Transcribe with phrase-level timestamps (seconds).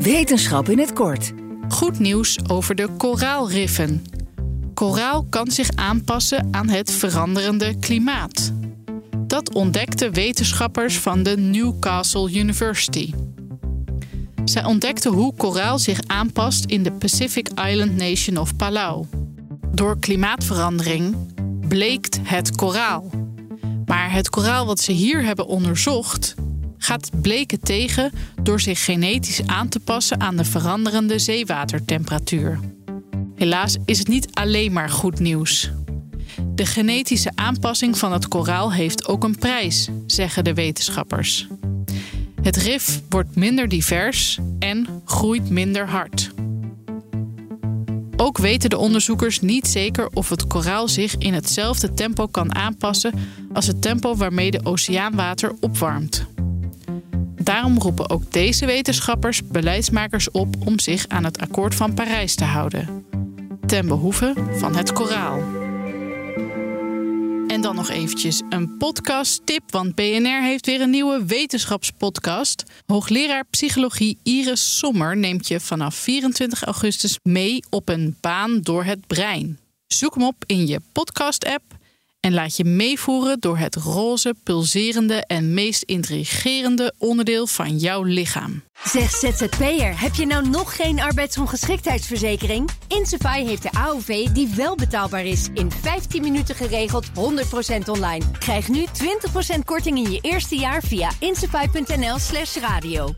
[0.00, 1.32] Wetenschap in het kort.
[1.68, 4.04] Goed nieuws over de koraalriffen.
[4.74, 8.52] Koraal kan zich aanpassen aan het veranderende klimaat.
[9.26, 13.12] Dat ontdekten wetenschappers van de Newcastle University.
[14.44, 19.06] Zij ontdekten hoe koraal zich aanpast in de Pacific Island Nation of Palau.
[19.72, 21.16] Door klimaatverandering
[21.68, 23.10] bleekt het koraal.
[23.86, 26.34] Maar het koraal wat ze hier hebben onderzocht
[26.82, 28.12] gaat bleken tegen
[28.42, 32.58] door zich genetisch aan te passen aan de veranderende zeewatertemperatuur.
[33.36, 35.70] Helaas is het niet alleen maar goed nieuws.
[36.54, 41.46] De genetische aanpassing van het koraal heeft ook een prijs, zeggen de wetenschappers.
[42.42, 46.30] Het rif wordt minder divers en groeit minder hard.
[48.16, 53.14] Ook weten de onderzoekers niet zeker of het koraal zich in hetzelfde tempo kan aanpassen
[53.52, 56.26] als het tempo waarmee de oceaanwater opwarmt.
[57.42, 62.44] Daarom roepen ook deze wetenschappers beleidsmakers op om zich aan het akkoord van Parijs te
[62.44, 63.04] houden.
[63.66, 65.38] Ten behoeve van het koraal.
[67.46, 72.64] En dan nog eventjes een podcast-tip, want BNR heeft weer een nieuwe wetenschapspodcast.
[72.86, 79.06] Hoogleraar psychologie Iris Sommer neemt je vanaf 24 augustus mee op een baan door het
[79.06, 79.58] brein.
[79.86, 81.62] Zoek hem op in je podcast-app
[82.20, 88.62] en laat je meevoeren door het roze, pulserende en meest intrigerende onderdeel van jouw lichaam.
[88.84, 92.70] Zeg ZZP'er, heb je nou nog geen arbeidsongeschiktheidsverzekering?
[92.88, 95.48] Insafai heeft de AOV die wel betaalbaar is.
[95.54, 97.12] In 15 minuten geregeld, 100%
[97.86, 98.24] online.
[98.38, 98.86] Krijg nu
[99.56, 103.14] 20% korting in je eerste jaar via insafai.nl slash radio.